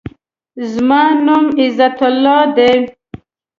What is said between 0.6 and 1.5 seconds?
زما نوم